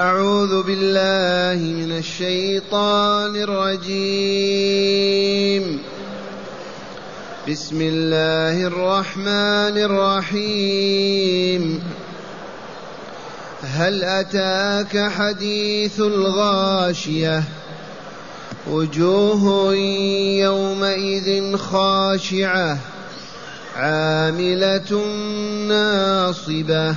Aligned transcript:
أعوذ 0.00 0.62
بالله 0.62 1.60
من 1.60 1.98
الشيطان 1.98 3.36
الرجيم. 3.36 4.84
بسم 7.48 7.80
الله 7.80 8.66
الرحمن 8.66 9.78
الرحيم. 9.78 11.82
هل 13.62 14.04
أتاك 14.04 15.10
حديث 15.10 16.00
الغاشية؟ 16.00 17.44
وجوه 18.70 19.74
يومئذ 20.40 21.56
خاشعة 21.56 22.78
عاملة 23.76 25.04
ناصبة. 25.68 26.96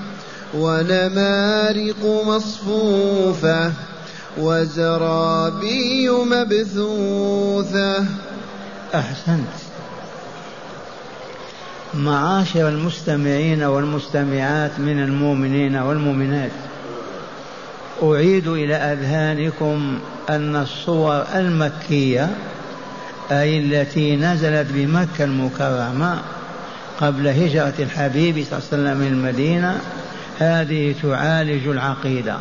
ونمارق 0.57 2.23
مصفوفة 2.25 3.71
وزرابي 4.37 6.09
مبثوثة. 6.09 8.05
أحسنت. 8.95 9.71
معاشر 11.93 12.69
المستمعين 12.69 13.63
والمستمعات 13.63 14.79
من 14.79 15.03
المؤمنين 15.03 15.75
والمؤمنات 15.75 16.51
أعيد 18.03 18.47
إلى 18.47 18.75
أذهانكم 18.75 19.99
أن 20.29 20.55
الصور 20.55 21.23
المكية 21.35 22.29
أي 23.31 23.59
التي 23.59 24.15
نزلت 24.15 24.67
بمكة 24.73 25.23
المكرمة 25.23 26.17
قبل 27.01 27.27
هجرة 27.27 27.73
الحبيب 27.79 28.45
صلى 28.49 28.59
الله 28.59 28.89
عليه 28.89 28.99
وسلم 28.99 29.13
المدينة 29.13 29.81
هذه 30.41 30.95
تعالج 31.03 31.67
العقيدة 31.67 32.35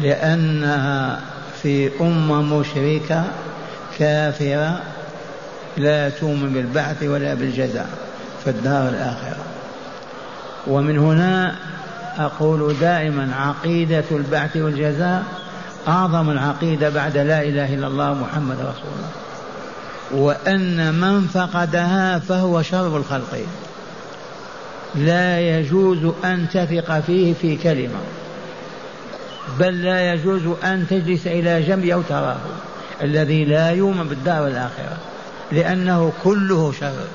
لأنها 0.00 1.20
في 1.62 1.90
أمة 2.00 2.42
مشركة 2.42 3.24
كافرة 3.98 4.80
لا 5.76 6.10
تؤمن 6.10 6.52
بالبعث 6.52 7.02
ولا 7.02 7.34
بالجزاء 7.34 7.88
في 8.44 8.50
الدار 8.50 8.88
الآخرة. 8.88 9.36
ومن 10.66 10.98
هنا 10.98 11.54
أقول 12.18 12.76
دائما 12.80 13.34
عقيدة 13.34 14.04
البعث 14.10 14.56
والجزاء 14.56 15.22
أعظم 15.88 16.30
العقيدة 16.30 16.90
بعد 16.90 17.16
لا 17.16 17.42
إله 17.42 17.74
إلا 17.74 17.86
الله 17.86 18.14
محمد 18.14 18.56
رسول 18.56 18.92
الله. 18.96 19.12
وأن 20.24 20.94
من 20.94 21.26
فقدها 21.26 22.18
فهو 22.18 22.62
شر 22.62 22.96
الخلق. 22.96 23.46
لا 24.94 25.40
يجوز 25.40 26.12
أن 26.24 26.46
تثق 26.48 27.00
فيه 27.00 27.34
في 27.34 27.56
كلمة 27.56 27.98
بل 29.58 29.82
لا 29.82 30.12
يجوز 30.12 30.42
أن 30.64 30.86
تجلس 30.90 31.26
إلى 31.26 31.62
جنب 31.62 31.84
أو 31.84 32.02
تراه 32.02 32.36
الذي 33.02 33.44
لا 33.44 33.70
يؤمن 33.70 34.08
بالدار 34.08 34.46
الآخرة 34.46 34.96
لأنه 35.52 36.12
كله 36.24 36.72
شر. 36.80 37.06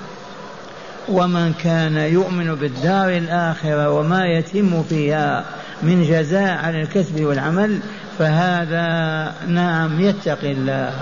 ومن 1.10 1.54
كان 1.54 1.98
يؤمن 1.98 2.56
بالدار 2.56 3.10
الآخرة 3.10 3.92
وما 3.92 4.26
يتم 4.26 4.84
فيها 4.84 5.46
من 5.84 6.04
جزاء 6.04 6.58
على 6.58 6.82
الكسب 6.82 7.26
والعمل 7.26 7.80
فهذا 8.20 9.34
نعم 9.48 10.02
يتقي 10.02 10.52
الله. 10.52 10.94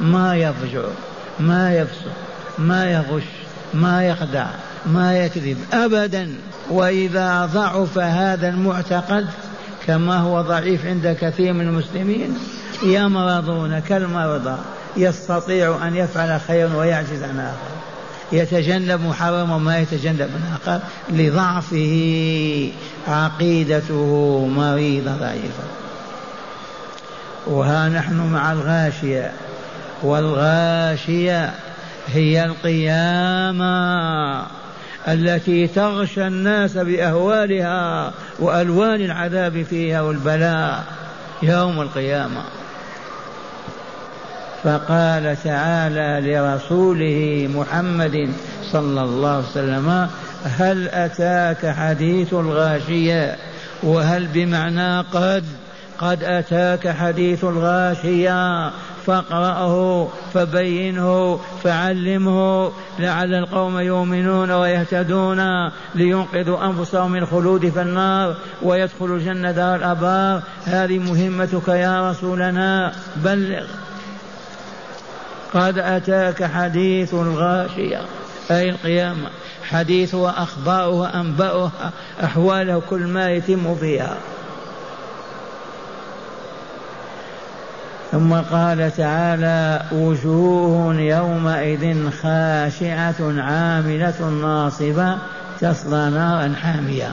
ما 0.00 0.36
يفجر 0.36 0.88
ما 1.40 1.74
يفسق 1.74 2.12
ما 2.58 2.90
يغش 2.90 3.24
ما 3.74 4.08
يخدع. 4.08 4.46
ما 4.86 5.18
يكذب 5.18 5.56
ابدا. 5.72 6.34
وإذا 6.70 7.46
ضعف 7.46 7.98
هذا 7.98 8.48
المعتقد 8.48 9.26
كما 9.86 10.18
هو 10.18 10.40
ضعيف 10.40 10.86
عند 10.86 11.16
كثير 11.20 11.52
من 11.52 11.68
المسلمين 11.68 12.38
يمرضون 12.82 13.78
كالمرضى. 13.78 14.58
يستطيع 14.96 15.88
أن 15.88 15.96
يفعل 15.96 16.40
خيرا 16.40 16.76
ويعجز 16.76 17.22
عن 17.22 17.40
آخر. 17.40 17.72
يتجنب 18.32 19.00
محرم 19.00 19.50
وما 19.50 19.78
يتجنب 19.78 20.20
من 20.20 20.56
آخر. 20.62 20.80
لضعفه 21.10 22.70
عقيدته 23.08 24.46
مريضة 24.56 25.16
ضعيفة. 25.16 25.64
وها 27.46 27.88
نحن 27.88 28.14
مع 28.14 28.52
الغاشية. 28.52 29.32
والغاشية 30.02 31.50
هي 32.06 32.44
القيامة. 32.44 33.72
التي 35.08 35.66
تغشى 35.66 36.26
الناس 36.26 36.76
بأهوالها 36.76 38.12
وألوان 38.38 39.00
العذاب 39.00 39.62
فيها 39.62 40.00
والبلاء 40.00 40.84
يوم 41.42 41.80
القيامة. 41.80 42.42
فقال 44.64 45.36
تعالى 45.44 46.32
لرسوله 46.32 47.48
محمد 47.54 48.32
صلى 48.72 49.02
الله 49.02 49.28
عليه 49.28 49.50
وسلم 49.50 50.08
هل 50.44 50.88
أتاك 50.88 51.66
حديث 51.66 52.32
الغاشية؟ 52.32 53.36
وهل 53.82 54.26
بمعنى 54.26 55.00
قد 55.00 55.44
قد 55.98 56.24
أتاك 56.24 56.88
حديث 56.88 57.44
الغاشية؟ 57.44 58.70
فاقرأه 59.06 60.08
فبينه 60.34 61.40
فعلمه 61.64 62.72
لعل 62.98 63.34
القوم 63.34 63.78
يؤمنون 63.78 64.50
ويهتدون 64.50 65.70
لينقذوا 65.94 66.66
أنفسهم 66.66 67.10
من 67.10 67.18
الخلود 67.18 67.68
في 67.68 67.82
النار 67.82 68.34
ويدخلوا 68.62 69.16
الجنة 69.16 69.50
دار 69.50 69.76
الأبرار. 69.76 70.42
هذه 70.64 70.98
مهمتك 70.98 71.68
يا 71.68 72.10
رسولنا. 72.10 72.92
بلغ. 73.16 73.66
قد 75.54 75.78
أتاك 75.78 76.44
حديث 76.44 77.14
الغاشية 77.14 78.00
أي 78.50 78.70
القيامة. 78.70 79.28
حديث 79.64 80.14
وأخبارها 80.14 81.20
أنبأها 81.20 81.92
أحواله 82.24 82.82
كل 82.90 83.00
ما 83.00 83.30
يتم 83.30 83.74
فيها. 83.74 84.16
ثم 88.12 88.34
قال 88.34 88.96
تعالى 88.96 89.82
وجوه 89.92 90.94
يومئذ 90.94 92.10
خاشعة 92.10 93.40
عاملة 93.40 94.30
ناصبة 94.42 95.18
تصلى 95.60 96.10
نارا 96.10 96.54
حامية. 96.62 97.10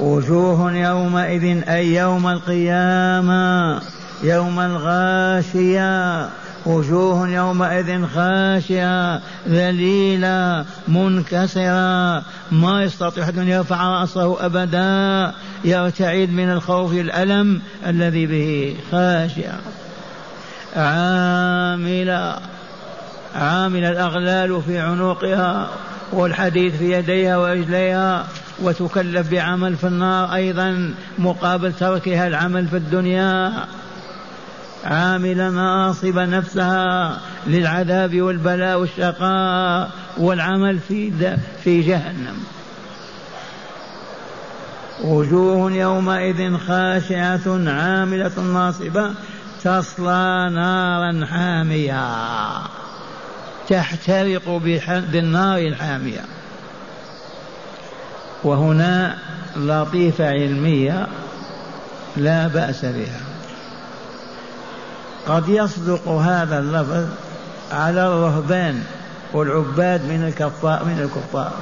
وجوه 0.00 0.72
يومئذ 0.72 1.68
أي 1.68 1.94
يوم 1.94 2.28
القيامة؟ 2.28 3.80
يوم 4.22 4.60
الغاشية. 4.60 6.22
وجوه 6.68 7.28
يومئذ 7.28 8.06
خاشعة 8.06 9.20
ذليلة 9.48 10.64
منكسرة. 10.88 12.22
ما 12.52 12.82
يستطيع 12.82 13.24
أحد 13.24 13.38
أن 13.38 13.48
يرفع 13.48 14.00
رأسه 14.00 14.46
أبدا. 14.46 15.32
يرتعد 15.64 16.30
من 16.30 16.50
الخوف 16.50 16.92
الألم 16.92 17.60
الذي 17.86 18.26
به 18.26 18.76
خاشعة. 18.92 19.58
عاملة 20.76 22.36
عاملة 23.34 23.90
الأغلال 23.90 24.62
في 24.62 24.78
عنقها 24.78 25.68
والحديد 26.12 26.74
في 26.74 26.92
يديها 26.92 27.36
ورجليها 27.36 28.26
وتكلف 28.62 29.30
بعمل 29.30 29.76
في 29.76 29.86
النار 29.86 30.34
أيضا 30.34 30.94
مقابل 31.18 31.72
تركها 31.72 32.26
العمل 32.26 32.68
في 32.68 32.76
الدنيا. 32.76 33.52
عاملة 34.84 35.50
ناصبة 35.50 36.24
نفسها 36.24 37.20
للعذاب 37.46 38.20
والبلاء 38.20 38.80
والشقاء 38.80 39.90
والعمل 40.16 40.78
في 40.78 41.12
في 41.64 41.80
جهنم. 41.80 42.36
وجوه 45.04 45.72
يومئذ 45.72 46.56
خاشعة 46.56 47.70
عاملة 47.70 48.40
ناصبة 48.40 49.14
تصلى 49.64 50.50
نارا 50.52 51.26
حامية. 51.26 52.02
تحترق 53.68 54.60
بالنار 55.12 55.58
الحامية. 55.58 56.24
وهنا 58.44 59.18
لطيفة 59.56 60.28
علمية 60.28 61.06
لا 62.16 62.48
بأس 62.48 62.84
بها. 62.84 63.27
قد 65.28 65.48
يصدق 65.48 66.08
هذا 66.08 66.58
اللفظ 66.58 67.04
على 67.72 68.06
الرهبان 68.06 68.82
والعباد 69.32 70.04
من 70.04 70.24
الكفار 70.28 70.84
من 70.84 71.00
الكفار. 71.00 71.52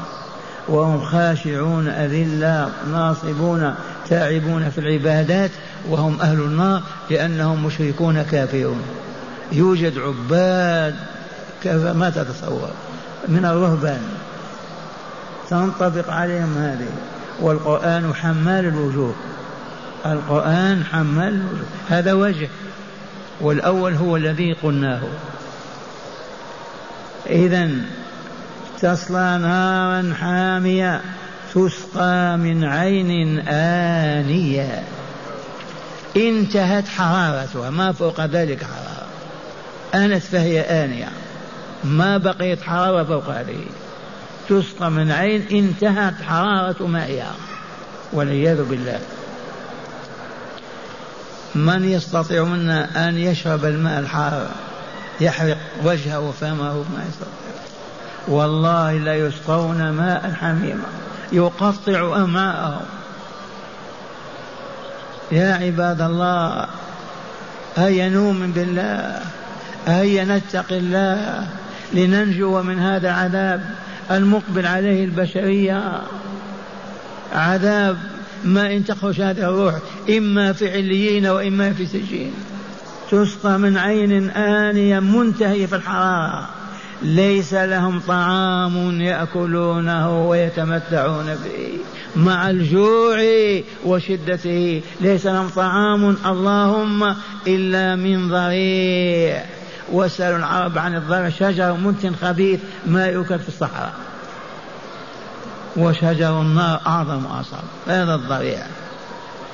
وهم 0.68 1.04
خاشعون 1.04 1.88
أذلة 1.88 2.70
ناصبون 2.92 3.74
تاعبون 4.08 4.70
في 4.70 4.78
العبادات 4.78 5.50
وهم 5.88 6.20
أهل 6.20 6.38
النار 6.40 6.82
لأنهم 7.10 7.66
مشركون 7.66 8.22
كافرون. 8.22 8.82
يوجد 9.52 9.98
عباد 9.98 10.94
كيف 11.62 11.82
ما 11.82 12.10
تتصور؟ 12.10 12.70
من 13.28 13.44
الرهبان. 13.44 14.00
تنطبق 15.50 16.10
عليهم 16.10 16.58
هذه. 16.58 16.88
والقرآن 17.40 18.14
حمال 18.14 18.64
الوجوه. 18.64 19.14
القرآن 20.06 20.84
حمال 20.84 21.28
الوجوه. 21.28 21.66
هذا 21.88 22.12
وجه. 22.12 22.48
والأول 23.40 23.94
هو 23.94 24.16
الذي 24.16 24.52
قلناه. 24.52 25.02
إذا 27.26 27.70
تصلى 28.80 29.38
نارا 29.42 30.14
حامية 30.14 31.00
تسقى 31.54 32.36
من 32.36 32.64
عين 32.64 33.38
آنية. 33.48 34.82
انتهت 36.16 36.88
حرارتها 36.88 37.70
ما 37.70 37.92
فوق 37.92 38.20
ذلك 38.20 38.64
حرارة. 38.64 39.06
آنت 39.94 40.22
فهي 40.22 40.60
آنية. 40.60 41.08
ما 41.84 42.18
بقيت 42.18 42.62
حرارة 42.62 43.04
فوق 43.04 43.28
هذه. 43.28 43.64
تسقى 44.48 44.90
من 44.90 45.10
عين 45.10 45.46
انتهت 45.50 46.14
حرارة 46.22 46.86
مائها 46.86 47.34
والعياذ 48.12 48.64
بالله. 48.64 49.00
من 51.56 51.84
يستطيع 51.84 52.44
منا 52.44 53.08
أن 53.08 53.18
يشرب 53.18 53.64
الماء 53.64 54.00
الحار 54.00 54.48
يحرق 55.20 55.58
وجهه 55.84 56.20
وفمه 56.20 56.72
ما 56.74 57.04
يستطيع. 57.08 57.56
والله 58.28 58.92
لا 58.92 59.14
يسقون 59.14 59.90
ماء 59.90 60.32
حميما 60.40 60.84
يقطع 61.32 62.16
أمعاءهم 62.16 62.86
يا 65.32 65.54
عباد 65.54 66.00
الله 66.00 66.66
هيا 67.76 68.08
نؤمن 68.08 68.52
بالله؟ 68.52 69.20
هيا 69.86 70.24
نتقي 70.24 70.78
الله؟ 70.78 71.46
لننجو 71.92 72.62
من 72.62 72.78
هذا 72.78 73.08
العذاب 73.08 73.70
المقبل 74.10 74.66
عليه 74.66 75.04
البشرية. 75.04 76.02
عذاب 77.34 77.98
ما 78.44 78.72
إن 78.72 78.84
تخرج 78.84 79.20
هذه 79.20 79.48
الروح 79.48 79.74
إما 80.10 80.52
في 80.52 80.72
عليين 80.72 81.26
وإما 81.26 81.72
في 81.72 81.86
سجين. 81.86 82.32
تسقى 83.10 83.58
من 83.58 83.78
عين 83.78 84.30
آنية 84.30 85.00
منتهية 85.00 85.66
في 85.66 85.76
الحرارة. 85.76 86.48
ليس 87.02 87.54
لهم 87.54 88.00
طعام 88.00 89.00
يأكلونه 89.00 90.28
ويتمتعون 90.28 91.26
به. 91.26 91.78
مع 92.16 92.50
الجوع 92.50 93.18
وشدته 93.84 94.82
ليس 95.00 95.26
لهم 95.26 95.48
طعام 95.48 96.16
اللهم 96.26 97.14
إلا 97.46 97.96
من 97.96 98.28
ضريع. 98.28 99.42
واسالوا 99.92 100.38
العرب 100.38 100.78
عن 100.78 100.96
الضرع 100.96 101.28
شجر 101.28 101.72
منت 101.72 102.06
خبيث 102.22 102.60
ما 102.86 103.06
يؤكل 103.06 103.38
في 103.38 103.48
الصحراء. 103.48 103.94
وشجر 105.76 106.40
النار 106.40 106.80
أعظم 106.86 107.26
اصل 107.26 107.56
هذا 107.86 108.14
الضريع. 108.14 108.66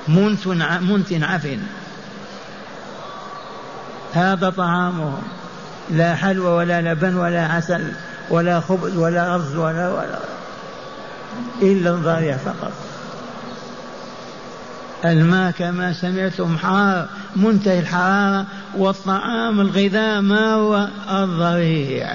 منت 0.07 0.47
منت 0.81 1.13
عفن. 1.13 1.59
هذا 4.13 4.49
طعامهم. 4.49 5.21
لا 5.91 6.15
حلوى 6.15 6.47
ولا 6.47 6.81
لبن 6.81 7.15
ولا 7.15 7.45
عسل 7.45 7.91
ولا 8.29 8.59
خبز 8.59 8.97
ولا 8.97 9.35
رز 9.35 9.55
ولا 9.55 9.89
ولا 9.89 10.19
إلا 11.61 11.89
الضريع 11.89 12.37
فقط. 12.37 12.71
الماء 15.05 15.51
كما 15.51 15.93
سمعتم 15.93 16.57
حار 16.57 17.07
منتهي 17.35 17.79
الحرارة 17.79 18.45
والطعام 18.77 19.59
الغذاء 19.59 20.21
ما 20.21 20.53
هو 20.53 20.87
الضريع. 21.09 22.07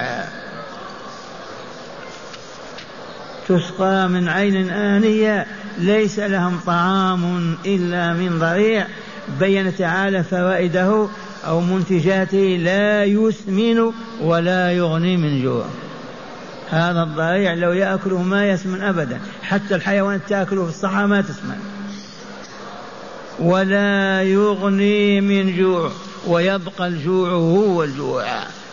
تسقى 3.49 4.09
من 4.09 4.27
عين 4.29 4.69
آنية 4.69 5.45
ليس 5.77 6.19
لهم 6.19 6.59
طعام 6.65 7.57
إلا 7.65 8.13
من 8.13 8.39
ضريع. 8.39 8.87
بين 9.39 9.75
تعالى 9.75 10.23
فوائده 10.23 11.07
أو 11.47 11.61
منتجاته 11.61 12.57
لا 12.63 13.03
يسمن 13.03 13.91
ولا 14.21 14.71
يغني 14.71 15.17
من 15.17 15.43
جوع. 15.43 15.65
هذا 16.69 17.03
الضريع 17.03 17.53
لو 17.53 17.71
يأكله 17.71 18.21
ما 18.23 18.49
يسمن 18.49 18.81
أبدا. 18.81 19.19
حتى 19.43 19.75
الحيوانات 19.75 20.21
تأكله 20.29 20.63
في 20.63 20.69
الصحراء 20.69 21.07
ما 21.07 21.21
تسمن 21.21 21.59
ولا 23.39 24.23
يغني 24.23 25.21
من 25.21 25.57
جوع. 25.57 25.91
ويبقى 26.27 26.87
الجوع 26.87 27.29
هو 27.29 27.83
الجوع. 27.83 28.25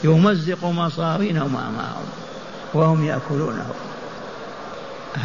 يمزق 0.04 0.64
مصارينهم 0.64 1.56
أمامهم 1.56 2.06
وهم 2.74 3.04
يأكلونه. 3.04 3.66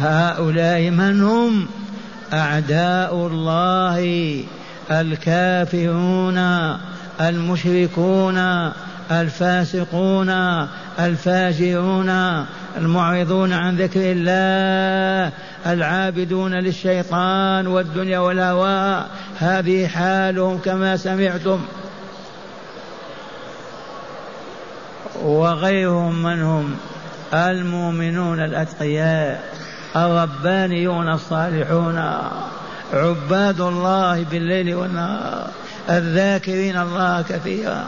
هؤلاء 0.00 0.90
من 0.90 1.22
هم؟ 1.22 1.66
أعداء 2.32 3.14
الله 3.14 4.44
الكافرون 4.90 6.38
المشركون 7.20 8.38
الفاسقون 9.10 10.30
الفاجرون 10.98 12.10
المعرضون 12.76 13.52
عن 13.52 13.76
ذكر 13.76 14.00
الله 14.04 15.32
العابدون 15.66 16.54
للشيطان 16.54 17.66
والدنيا 17.66 18.18
والهوى. 18.18 19.04
هذه 19.38 19.86
حالهم 19.86 20.58
كما 20.58 20.96
سمعتم. 20.96 21.60
وغيرهم 25.22 26.22
من 26.22 26.42
هم؟ 26.42 26.76
المؤمنون 27.34 28.44
الأتقياء. 28.44 29.51
الربانيون 29.96 31.08
الصالحون 31.08 31.98
عباد 32.92 33.60
الله 33.60 34.24
بالليل 34.24 34.74
والنهار 34.74 35.50
الذاكرين 35.90 36.76
الله 36.76 37.22
كثيرا 37.22 37.84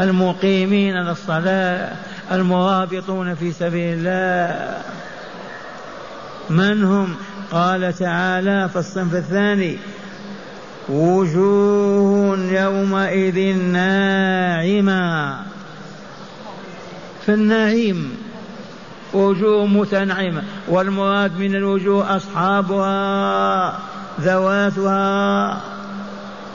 المقيمين 0.00 0.94
للصلاة 0.94 1.92
المرابطون 2.32 3.34
في 3.34 3.52
سبيل 3.52 3.98
الله. 3.98 4.78
من 6.50 6.84
هم؟ 6.84 7.14
قال 7.52 7.92
تعالى 7.98 8.68
في 8.68 8.78
الصنف 8.78 9.14
الثاني 9.14 9.78
وجوه 10.88 12.38
يومئذ 12.38 13.56
ناعمة. 13.56 15.36
في 17.26 17.34
النعيم 17.34 18.15
وجوه 19.16 19.66
متنعمة 19.66 20.42
والمراد 20.68 21.38
من 21.38 21.54
الوجوه 21.54 22.16
أصحابها 22.16 23.78
ذواتها. 24.20 25.60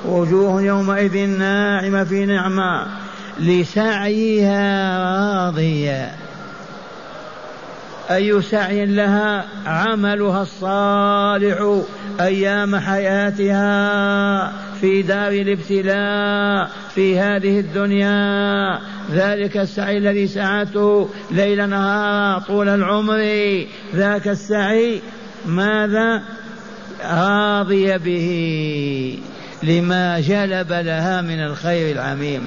وجوه 0.06 0.62
يومئذ 0.62 1.30
ناعمة 1.30 2.04
في 2.04 2.26
نعمة 2.26 2.86
لسعيها 3.40 5.00
راضية. 5.46 6.21
أي 8.16 8.42
سعي 8.42 8.86
لها 8.86 9.46
عملها 9.66 10.42
الصالح 10.42 11.82
أيام 12.22 12.76
حياتها 12.76 14.52
في 14.82 15.02
دار 15.02 15.32
الابتلاء 15.32 16.70
في 16.96 17.20
هذه 17.20 17.60
الدنيا. 17.60 18.80
ذلك 19.12 19.58
السعي 19.58 19.98
الذي 19.98 20.28
سعته 20.28 21.10
ليل 21.32 21.70
نهار 21.70 22.42
طول 22.42 22.70
العمر. 22.70 23.22
ذاك 23.96 24.28
السعي 24.28 25.02
ماذا؟ 25.46 26.24
راضي 27.12 27.98
به 27.98 29.20
لما 29.64 30.20
جلب 30.20 30.72
لها 30.72 31.22
من 31.22 31.44
الخير 31.44 31.96
العميم. 31.96 32.42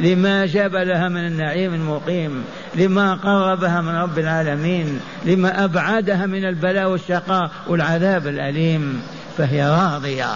لما 0.00 0.46
جاب 0.46 0.74
لها 0.74 1.08
من 1.08 1.26
النعيم 1.26 1.74
المقيم 1.74 2.44
لما 2.74 3.14
قربها 3.14 3.80
من 3.80 3.94
رب 3.94 4.18
العالمين 4.18 5.00
لما 5.24 5.64
أبعدها 5.64 6.26
من 6.26 6.44
البلاء 6.44 6.90
والشقاء 6.90 7.50
والعذاب 7.66 8.26
الأليم. 8.26 9.02
فهي 9.38 9.70
راضية 9.70 10.26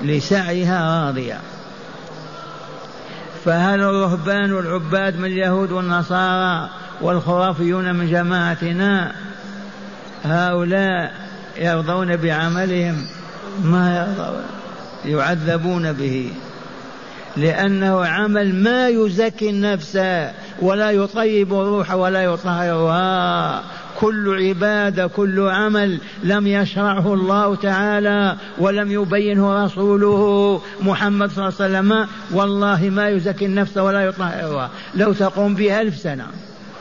لسعيها 0.00 1.04
راضية. 1.06 1.38
فهل 3.44 3.80
الرهبان 3.80 4.52
والعباد 4.52 5.18
من 5.18 5.24
اليهود 5.24 5.72
والنصارى 5.72 6.70
والخرافيون 7.00 7.94
من 7.94 8.10
جماعتنا؟ 8.10 9.12
هؤلاء 10.24 11.12
يرضون 11.58 12.16
بعملهم 12.16 13.06
ما 13.64 13.96
يرضون 13.96 14.42
يعذبون 15.04 15.92
به. 15.92 16.32
لأنه 17.36 18.06
عمل 18.06 18.54
ما 18.54 18.88
يزكي 18.88 19.50
النفس 19.50 19.98
ولا 20.60 20.90
يطيب 20.90 21.52
الروح 21.52 21.94
ولا 21.94 22.22
يطهرها. 22.22 23.62
كل 24.00 24.46
عبادة 24.48 25.06
كل 25.06 25.48
عمل 25.48 25.98
لم 26.24 26.46
يشرعه 26.46 27.14
الله 27.14 27.54
تعالى 27.54 28.36
ولم 28.58 28.92
يبينه 28.92 29.64
رسوله 29.64 30.60
محمد 30.80 31.30
صلى 31.30 31.48
الله 31.48 31.54
عليه 31.60 31.78
وسلم. 31.78 32.08
والله 32.32 32.90
ما 32.90 33.08
يزكي 33.08 33.46
النفس 33.46 33.78
ولا 33.78 34.00
يطهرها. 34.00 34.70
لو 34.94 35.12
تقوم 35.12 35.54
بها 35.54 35.82
ألف 35.82 35.96
سنة 35.96 36.26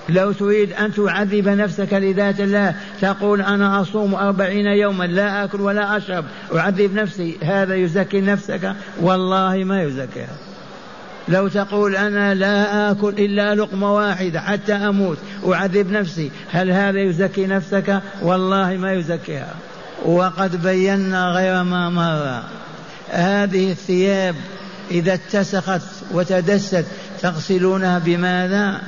لو 0.09 0.31
تريد 0.31 0.73
أن 0.73 0.93
تعذب 0.93 1.49
نفسك 1.49 1.93
لذات 1.93 2.39
الله 2.39 2.75
تقول 3.01 3.41
أنا 3.41 3.81
أصوم 3.81 4.15
أربعين 4.15 4.65
يوما 4.65 5.03
لا 5.03 5.43
أكل 5.43 5.61
ولا 5.61 5.97
أشرب. 5.97 6.25
أعذب 6.55 6.93
نفسي. 6.93 7.37
هذا 7.43 7.75
يزكي 7.75 8.21
نفسك؟ 8.21 8.73
والله 9.01 9.63
ما 9.63 9.83
يزكيها 9.83 10.35
لو 11.27 11.47
تقول 11.47 11.95
أنا 11.95 12.33
لا 12.33 12.91
آكل 12.91 13.09
إلا 13.09 13.55
لقمة 13.55 13.95
واحدة 13.95 14.39
حتى 14.39 14.73
أموت 14.73 15.17
أعذب 15.45 15.91
نفسي. 15.91 16.31
هل 16.51 16.71
هذا 16.71 16.99
يزكي 16.99 17.47
نفسك؟ 17.47 18.01
والله 18.21 18.77
ما 18.77 18.93
يزكيها. 18.93 19.55
وقد 20.05 20.63
بينا 20.63 21.29
غير 21.29 21.63
ما 21.63 21.89
مر. 21.89 22.43
هذه 23.09 23.71
الثياب 23.71 24.35
إذا 24.91 25.13
اتسخت 25.13 25.81
وتدست 26.11 26.85
تغسلونها 27.21 27.99
بماذا؟ 27.99 28.81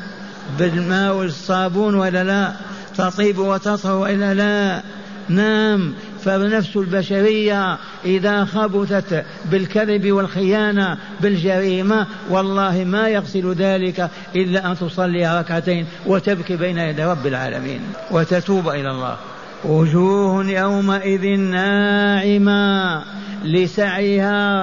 بالماء 0.59 1.13
والصابون 1.13 1.95
ولا 1.95 2.23
لا؟ 2.23 2.53
تطيب 2.97 3.37
وتطهر 3.37 3.95
وإلا 3.95 4.33
لا. 4.33 4.83
نعم 5.29 5.93
فالنفس 6.23 6.75
البشرية 6.75 7.77
إذا 8.05 8.45
خبثت 8.45 9.25
بالكذب 9.45 10.11
والخيانة 10.11 10.97
بالجريمة 11.21 12.07
والله 12.29 12.83
ما 12.83 13.09
يغسل 13.09 13.53
ذلك 13.53 14.09
إلا 14.35 14.71
أن 14.71 14.77
تصلي 14.77 15.39
ركعتين 15.39 15.85
وتبكي 16.05 16.55
بين 16.55 16.77
يدي 16.77 17.03
رب 17.03 17.27
العالمين 17.27 17.81
وتتوب 18.11 18.69
إلى 18.69 18.91
الله. 18.91 19.17
وجوه 19.65 20.45
يومئذ 20.45 21.39
ناعمة 21.39 23.03
لسعيها 23.43 24.61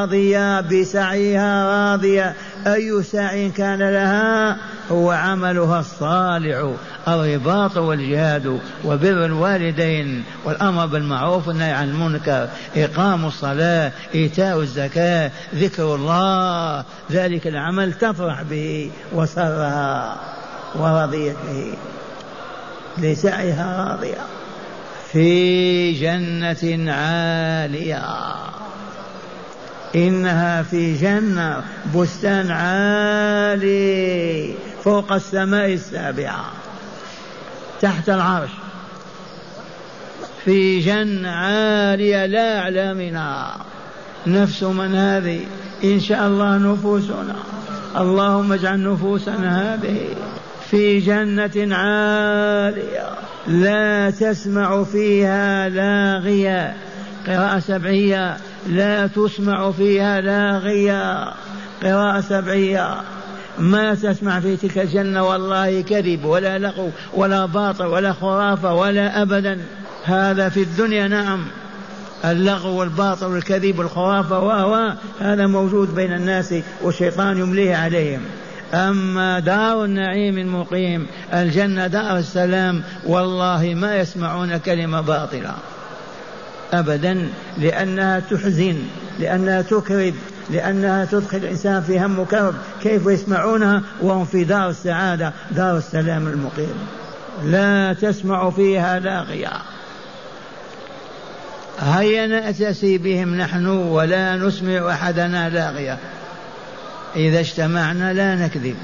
راضية 0.00 0.60
بسعيها 0.60 1.64
راضية. 1.64 2.34
أي 2.66 3.02
سعي 3.02 3.50
كان 3.50 3.78
لها؟ 3.78 4.56
هو 4.90 5.10
عملها 5.10 5.80
الصالح 5.80 6.74
الرباط 7.08 7.76
والجهاد 7.76 8.60
وبر 8.84 9.24
الوالدين 9.24 10.24
والأمر 10.44 10.86
بالمعروف 10.86 11.48
والنهي 11.48 11.72
عن 11.72 11.88
المنكر 11.88 12.48
إقام 12.76 13.24
الصلاة 13.24 13.92
إيتاء 14.14 14.60
الزكاة 14.60 15.30
ذكر 15.54 15.94
الله. 15.94 16.84
ذلك 17.12 17.46
العمل 17.46 17.92
تفرح 17.92 18.42
به 18.42 18.90
وسرها 19.12 20.16
ورضيت 20.74 21.36
به 21.48 21.74
لسعيها 22.98 23.88
راضية. 23.88 24.26
في 25.12 25.92
جنة 25.92 26.92
عالية. 26.92 28.02
إنها 29.94 30.62
في 30.62 30.94
جنة 30.94 31.62
بستان 31.96 32.50
عالي 32.50 34.54
فوق 34.84 35.12
السماء 35.12 35.72
السابعة. 35.72 36.44
تحت 37.80 38.08
العرش. 38.08 38.50
في 40.44 40.80
جنة 40.80 41.30
عالية 41.30 42.26
لا 42.26 42.58
أعلى 42.58 42.94
منها. 42.94 43.56
نفس 44.26 44.62
من 44.62 44.94
هذه. 44.94 45.40
إن 45.84 46.00
شاء 46.00 46.26
الله 46.26 46.56
نفوسنا. 46.56 47.36
اللهم 47.96 48.52
اجعل 48.52 48.92
نفوسنا 48.92 49.74
هذه. 49.74 50.00
في 50.70 50.98
جنة 50.98 51.76
عالية 51.76 53.08
لا 53.46 54.10
تسمع 54.10 54.84
فيها 54.84 55.68
لاغية. 55.68 56.76
قراءة 57.26 57.58
سبعية 57.58 58.36
لا 58.66 59.06
تسمع 59.06 59.70
فيها 59.70 60.20
لاغية. 60.20 61.32
قراءة 61.82 62.20
سبعية 62.20 62.94
ما 63.58 63.94
تسمع 63.94 64.40
في 64.40 64.56
تلك 64.56 64.78
الجنة 64.78 65.28
والله 65.28 65.80
كذب 65.80 66.24
ولا 66.24 66.58
لغو 66.58 66.90
ولا 67.14 67.46
باطل 67.46 67.86
ولا 67.86 68.12
خرافة 68.12 68.74
ولا 68.74 69.22
أبدا. 69.22 69.60
هذا 70.04 70.48
في 70.48 70.62
الدنيا 70.62 71.08
نعم. 71.08 71.46
اللغو 72.24 72.80
والباطل 72.80 73.26
والكذب 73.26 73.78
والخرافة 73.78 74.66
و 74.66 74.92
هذا 75.20 75.46
موجود 75.46 75.94
بين 75.94 76.12
الناس 76.12 76.54
والشيطان 76.82 77.38
يمليه 77.38 77.76
عليهم. 77.76 78.20
أما 78.74 79.38
دار 79.38 79.84
النعيم 79.84 80.38
المقيم 80.38 81.06
الجنة 81.34 81.86
دار 81.86 82.18
السلام 82.18 82.82
والله 83.06 83.74
ما 83.74 83.96
يسمعون 83.96 84.56
كلمة 84.56 85.00
باطلة. 85.00 85.54
أبدا 86.72 87.28
لأنها 87.58 88.20
تحزن 88.20 88.76
لأنها 89.18 89.62
تكرب 89.62 90.14
لأنها 90.50 91.04
تدخل 91.04 91.38
الإنسان 91.38 91.82
في 91.82 92.00
هم 92.00 92.18
وكرب. 92.18 92.54
كيف 92.82 93.06
يسمعونها؟ 93.06 93.82
وهم 94.00 94.24
في 94.24 94.44
دار 94.44 94.68
السعادة 94.68 95.32
دار 95.50 95.76
السلام 95.76 96.28
المقيم. 96.28 96.74
لا 97.44 97.92
تسمع 97.92 98.50
فيها 98.50 98.98
لاغية. 98.98 99.52
هيا 101.80 102.26
نأتسي 102.26 102.98
بهم 102.98 103.34
نحن 103.34 103.66
ولا 103.66 104.36
نسمع 104.36 104.90
أحدنا 104.90 105.48
لاغية. 105.48 105.98
إذا 107.16 107.40
اجتمعنا 107.40 108.12
لا 108.12 108.34
نكذب 108.34 108.76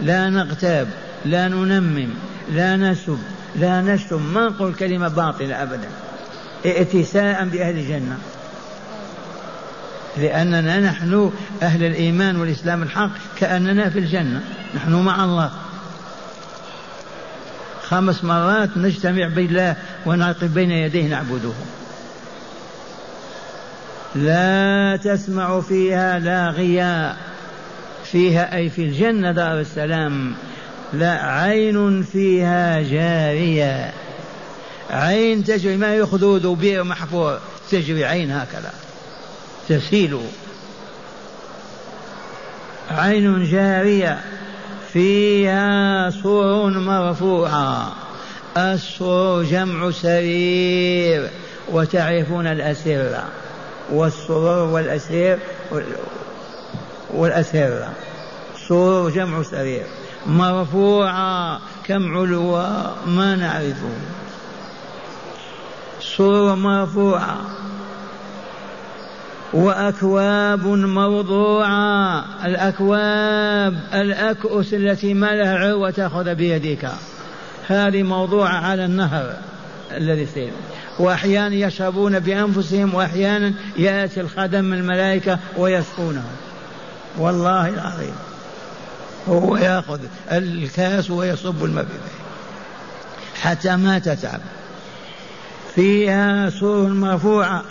لا 0.00 0.30
نغتاب 0.30 0.88
لا 1.24 1.48
ننمم 1.48 2.08
لا 2.52 2.76
نسب 2.76 3.18
لا 3.56 3.80
نشتم 3.80 4.22
ما 4.22 4.48
نقول 4.48 4.74
كلمة 4.74 5.08
باطلة 5.08 5.62
أبدا. 5.62 5.88
ائتساء 6.66 7.44
بأهل 7.44 7.78
الجنة. 7.78 8.18
لأننا 10.16 10.80
نحن 10.80 11.32
أهل 11.62 11.84
الإيمان 11.84 12.36
والإسلام 12.36 12.82
الحق 12.82 13.10
كأننا 13.38 13.90
في 13.90 13.98
الجنة 13.98 14.40
نحن 14.74 14.92
مع 14.92 15.24
الله. 15.24 15.50
خمس 17.82 18.24
مرات 18.24 18.76
نجتمع 18.76 19.28
بالله 19.28 19.76
ونقف 20.06 20.44
بين 20.44 20.70
يديه 20.70 21.08
نعبده. 21.08 21.52
لا 24.14 24.96
تسمع 24.96 25.60
فيها 25.60 26.18
لاغيا 26.18 27.16
فيها 28.12 28.56
أي 28.56 28.70
في 28.70 28.82
الجنة 28.82 29.32
دار 29.32 29.60
السلام. 29.60 30.34
لا 30.92 31.22
عين 31.22 32.02
فيها 32.02 32.82
جارية. 32.82 33.92
عين 34.90 35.44
تجري 35.44 35.76
ما 35.76 35.94
يخدود 35.94 36.46
بئر 36.46 36.84
محفور 36.84 37.38
تجري 37.70 38.04
عين 38.04 38.30
هكذا. 38.30 38.72
تسيل. 39.68 40.18
عين 42.90 43.50
جارية 43.50 44.20
فيها 44.92 46.10
سور 46.10 46.70
مرفوعة. 46.70 47.92
السرور 48.56 49.44
جمع 49.44 49.90
سرير 49.90 51.30
وتعرفون 51.72 52.46
الأسرة. 52.46 53.24
والسرور 53.92 54.68
والأسير 54.68 55.38
والأسرة 57.12 57.92
سرور 58.68 59.10
جمع 59.10 59.42
سرير 59.42 59.86
مرفوعة 60.26 61.60
كم 61.84 62.16
علوا 62.16 62.66
ما 63.06 63.36
نعرفه. 63.36 63.96
سرور 66.16 66.54
مرفوعة. 66.54 67.38
وأكواب 69.52 70.66
موضوعة. 70.66 72.24
الأكواب 72.46 73.80
الأكؤس 73.94 74.74
التي 74.74 75.14
ما 75.14 75.26
لها 75.26 75.58
عروة 75.58 75.90
تأخذ 75.90 76.34
بيدك 76.34 76.88
هذه 77.68 78.02
موضوعة 78.02 78.66
على 78.66 78.84
النهر 78.84 79.36
الذي 79.96 80.26
سير 80.26 80.50
وأحيانا 80.98 81.54
يشربون 81.54 82.18
بأنفسهم 82.18 82.94
وأحيانا 82.94 83.52
يأتي 83.76 84.20
الخدم 84.20 84.72
الملائكة 84.72 85.38
ويسقونهم 85.56 86.41
والله 87.18 87.68
العظيم. 87.68 88.14
هو 89.28 89.56
يأخذ 89.56 90.00
الكاس 90.32 91.10
ويصب 91.10 91.64
الماء 91.64 91.86
حتى 93.42 93.76
ما 93.76 93.98
تتعب. 93.98 94.40
فيها 95.74 96.50
سور 96.50 96.88
مرفوعة 96.88 97.62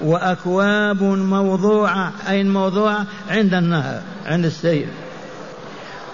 وأكواب 0.00 1.02
موضوعة. 1.02 2.12
أين 2.28 2.52
موضوعة? 2.52 3.06
عند 3.28 3.54
النهر 3.54 4.02
عند 4.26 4.44
السير. 4.44 4.86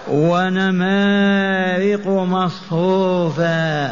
ونمارق 0.07 2.07
مصفوفة. 2.07 3.91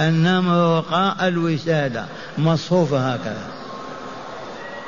النمرق 0.00 0.94
الوسادة. 1.22 2.04
مصفوفة 2.38 3.14
هكذا. 3.14 3.46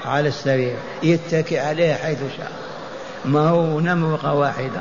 على 0.04 0.28
السرير. 0.28 0.76
يتكئ 1.02 1.58
عليها 1.58 1.96
حيث 1.96 2.18
شاء. 2.36 2.52
ما 3.24 3.48
هو 3.48 3.80
نمرقة 3.80 4.32
واحدة. 4.34 4.80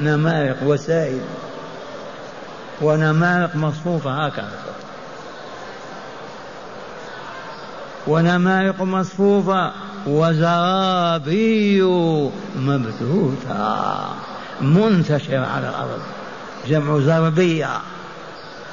نمارق 0.00 0.56
وسائل. 0.62 1.20
ونمارق 2.82 3.56
مصفوفة 3.56 4.26
هكذا. 4.26 4.58
ونمارق 8.06 8.82
مصفوفة 8.82 9.72
وزرابي 10.06 11.82
مبثوثة 12.56 14.04
منتشرة 14.60 15.46
على 15.46 15.68
الأرض. 15.68 16.00
جمع 16.68 17.00
زربية 17.00 17.68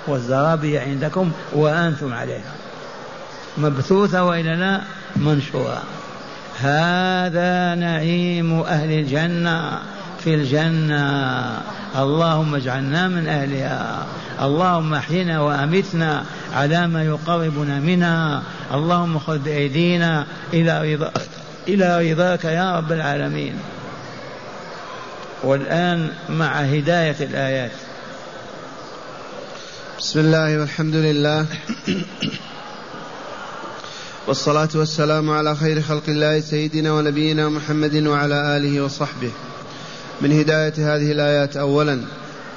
والزرابية 0.08 0.82
عندكم 0.82 1.32
وأنتم 1.54 2.14
عليها. 2.14 2.54
مبثوثة 3.58 4.24
وإلا 4.24 4.56
لا؟ 4.56 4.82
منشورة. 5.16 5.84
هذا 6.60 7.76
نعيم 7.76 8.62
أهل 8.62 8.92
الجنة 8.92 9.80
في 10.24 10.34
الجنة. 10.34 11.62
اللهم 11.96 12.56
اجعلنا 12.56 13.08
من 13.08 13.28
أهلها. 13.28 14.06
اللهم 14.42 14.94
أحينا 14.94 15.42
وأمتنا 15.42 16.26
على 16.54 16.88
ما 16.88 17.04
يقربنا 17.04 17.80
منها. 17.80 18.44
اللهم 18.74 19.20
خذ 19.20 19.38
بأيدينا 19.38 20.26
إلى 20.54 20.94
رضاك 20.94 21.22
إلى 21.68 22.12
رضاك 22.12 22.46
يا 22.46 22.78
رب 22.78 22.92
العالمين. 22.92 23.54
والآن 25.44 26.10
مع 26.30 26.60
هداية 26.60 27.16
الآيات. 27.20 27.72
بسم 30.00 30.20
الله 30.20 30.60
والحمد 30.60 30.96
لله. 30.96 31.46
والصلاة 34.28 34.70
والسلام 34.76 35.30
على 35.30 35.56
خير 35.56 35.82
خلق 35.82 36.04
الله 36.08 36.40
سيدنا 36.40 36.94
ونبينا 36.94 37.50
محمد 37.50 37.96
وعلى 37.96 38.58
آله 38.58 38.82
وصحبه. 38.82 39.32
من 40.22 40.40
هداية 40.40 40.74
هذه 40.78 41.12
الآيات 41.12 41.58
أولا 41.58 42.02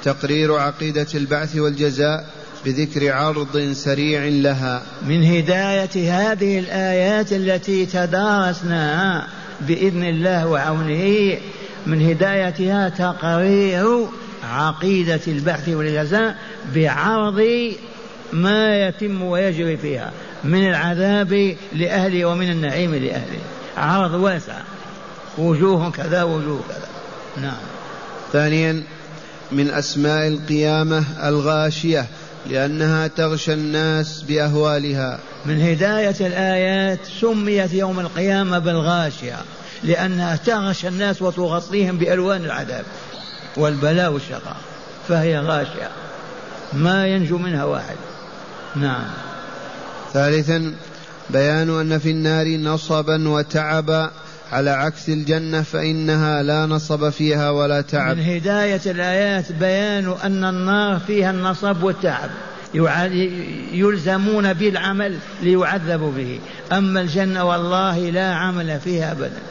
تقرير 0.03 0.55
عقيدة 0.55 1.07
البعث 1.15 1.55
والجزاء 1.55 2.29
بذكر 2.65 3.11
عرض 3.11 3.71
سريع 3.73 4.25
لها. 4.25 4.81
من 5.07 5.23
هداية 5.23 6.13
هذه 6.13 6.59
الآيات 6.59 7.33
التي 7.33 7.85
تدارسناها 7.85 9.27
بإذن 9.61 10.03
الله 10.03 10.47
وعونه 10.47 11.37
من 11.85 12.09
هدايتها 12.09 12.89
تقرير 12.89 14.07
عقيدة 14.43 15.21
البعث 15.27 15.69
والجزاء 15.69 16.35
بعرض 16.75 17.41
ما 18.33 18.87
يتم 18.87 19.21
ويجري 19.21 19.77
فيها. 19.77 20.11
من 20.43 20.69
العذاب 20.69 21.55
لأهله 21.73 22.25
ومن 22.25 22.51
النعيم 22.51 22.95
لأهله 22.95 23.39
عرض 23.77 24.13
واسع. 24.13 24.61
وجوه 25.37 25.91
كذا 25.91 26.23
وجوه 26.23 26.61
كذا. 26.69 26.87
نعم. 27.41 27.61
ثانيا 28.33 28.83
من 29.51 29.69
أسماء 29.69 30.27
القيامة 30.27 31.03
الغاشية 31.23 32.05
لأنها 32.49 33.07
تغشى 33.07 33.53
الناس 33.53 34.21
بأهوالها. 34.21 35.19
من 35.45 35.61
هداية 35.61 36.15
الآيات 36.21 36.99
سميت 37.21 37.73
يوم 37.73 37.99
القيامة 37.99 38.59
بالغاشية 38.59 39.37
لأنها 39.83 40.35
تغشى 40.35 40.87
الناس 40.87 41.21
وتغطيهم 41.21 41.97
بألوان 41.97 42.45
العذاب 42.45 42.85
والبلاء 43.57 44.11
والشقاء 44.11 44.57
فهي 45.07 45.39
غاشية. 45.39 45.89
ما 46.73 47.07
ينجو 47.07 47.37
منها 47.37 47.63
واحد. 47.63 47.95
نعم. 48.75 49.28
ثالثا 50.13 50.73
بيان 51.29 51.79
أن 51.79 51.99
في 51.99 52.11
النار 52.11 52.47
نصبا 52.47 53.29
وتعبا 53.29 54.11
على 54.51 54.69
عكس 54.69 55.09
الجنة 55.09 55.61
فإنها 55.61 56.43
لا 56.43 56.65
نصب 56.65 57.09
فيها 57.09 57.49
ولا 57.49 57.81
تعب. 57.81 58.17
من 58.17 58.23
هداية 58.23 58.81
الآيات 58.85 59.51
بيان 59.51 60.13
أن 60.23 60.43
النار 60.43 60.99
فيها 60.99 61.31
النصب 61.31 61.83
والتعب. 61.83 62.29
يلزمون 63.73 64.53
بالعمل 64.53 65.17
ليعذبوا 65.41 66.11
به. 66.11 66.39
أما 66.71 67.01
الجنة 67.01 67.43
والله 67.43 67.99
لا 67.99 68.33
عمل 68.33 68.79
فيها 68.79 69.11
أبدا. 69.11 69.41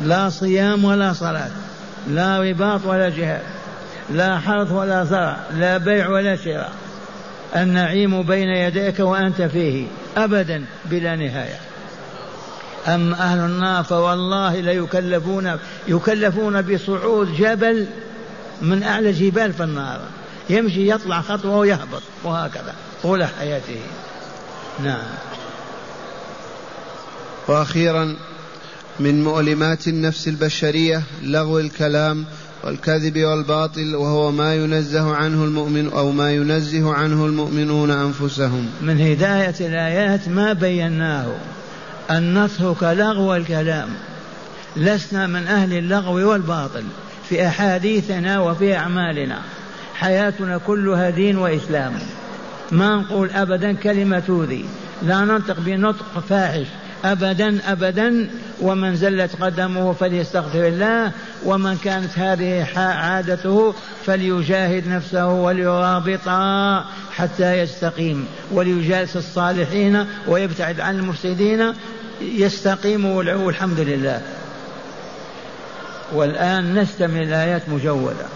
لا 0.00 0.30
صيام 0.30 0.84
ولا 0.84 1.12
صلاة 1.12 1.50
لا 2.10 2.40
رباط 2.40 2.80
ولا 2.86 3.08
جهاد 3.08 3.42
لا 4.10 4.38
حرث 4.38 4.72
ولا 4.72 5.04
زرع 5.04 5.36
لا 5.58 5.78
بيع 5.78 6.08
ولا 6.08 6.36
شراء. 6.36 6.72
النعيم 7.56 8.22
بين 8.22 8.48
يديك 8.48 9.00
وأنت 9.00 9.42
فيه 9.42 9.86
أبدا 10.16 10.64
بلا 10.84 11.16
نهاية. 11.16 11.60
أما 12.86 13.14
أهل 13.14 13.38
النار 13.38 13.84
فوالله 13.84 14.60
لا 14.60 14.72
يكلفون 14.72 15.58
يكلفون 15.88 16.62
بصعود 16.62 17.34
جبل 17.36 17.86
من 18.62 18.82
أعلى 18.82 19.12
جبال 19.12 19.52
في 19.52 19.62
النار. 19.62 20.00
يمشي 20.50 20.90
يطلع 20.90 21.20
خطوة 21.20 21.56
ويهبط 21.56 22.02
وهكذا 22.24 22.74
طول 23.02 23.24
حياته. 23.24 23.80
نعم. 24.84 25.06
وأخيرا 27.48 28.16
من 29.00 29.24
مؤلمات 29.24 29.88
النفس 29.88 30.28
البشرية 30.28 31.02
لغو 31.22 31.58
الكلام 31.58 32.24
والكذب 32.64 33.18
والباطل 33.18 33.94
وهو 33.96 34.30
ما 34.30 34.54
ينزه 34.54 35.14
عنه 35.14 35.44
المؤمن 35.44 35.92
أو 35.92 36.10
ما 36.10 36.32
ينزه 36.32 36.94
عنه 36.94 37.26
المؤمنون 37.26 37.90
أنفسهم. 37.90 38.68
من 38.82 39.00
هداية 39.00 39.54
الآيات 39.60 40.28
ما 40.28 40.52
بيناه. 40.52 41.26
أن 42.10 42.44
نترك 42.44 42.82
لغو 42.82 43.34
الكلام. 43.34 43.88
لسنا 44.76 45.26
من 45.26 45.46
أهل 45.46 45.78
اللغو 45.78 46.30
والباطل 46.30 46.84
في 47.28 47.46
أحاديثنا 47.46 48.40
وفي 48.40 48.76
أعمالنا. 48.76 49.38
حياتنا 49.94 50.58
كلها 50.58 51.10
دين 51.10 51.38
وإسلام. 51.38 51.92
ما 52.72 52.96
نقول 52.96 53.30
أبدا 53.30 53.72
كلمة 53.72 54.18
توذي. 54.20 54.64
لا 55.02 55.20
ننطق 55.20 55.60
بنطق 55.60 56.24
فاحش. 56.28 56.66
أبدا 57.04 57.58
أبدا 57.66 58.30
ومن 58.60 58.96
زلت 58.96 59.30
قدمه 59.40 59.92
فليستغفر 59.92 60.66
الله 60.66 61.12
ومن 61.44 61.78
كانت 61.84 62.18
هذه 62.18 62.66
عادته 62.76 63.74
فليجاهد 64.06 64.88
نفسه 64.88 65.26
وليرابطها 65.26 66.84
حتى 67.12 67.58
يستقيم. 67.58 68.26
وليجالس 68.52 69.16
الصالحين 69.16 70.06
ويبتعد 70.28 70.80
عن 70.80 70.98
المفسدين. 70.98 71.72
يستقيم 72.20 73.06
والحمد 73.06 73.80
لله. 73.80 74.20
والآن 76.14 76.74
نستمع 76.74 77.22
الآيات 77.22 77.68
مجودة. 77.68 78.26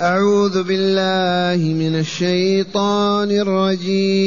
أعوذ 0.00 0.62
بالله 0.62 1.72
من 1.72 1.98
الشيطان 1.98 3.30
الرجيم. 3.30 4.26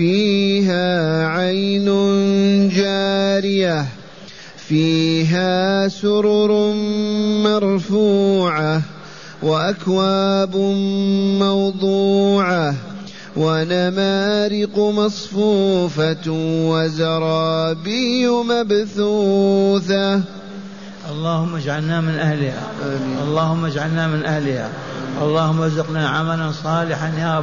فيها 0.00 1.26
عين 1.26 1.88
جارية 2.68 3.86
فيها 4.68 5.88
سرر 5.88 6.72
مرفوعة 7.44 8.82
وأكواب 9.42 10.56
موضوعة 11.44 12.74
ونمارق 13.36 14.78
مصفوفة 14.78 16.26
وزرابي 16.72 18.26
مبثوثة. 18.26 20.20
اللهم 21.10 21.56
اجعلنا 21.56 22.00
من 22.00 22.14
أهلها. 22.14 22.62
آمين. 22.84 23.18
اللهم 23.22 23.64
اجعلنا 23.64 24.06
من 24.06 24.24
أهلها. 24.24 24.68
اللهم 25.22 25.60
ارزقنا 25.62 26.08
عملا 26.08 26.52
صالحا 26.52 27.08
يا 27.18 27.34
رب. 27.34 27.38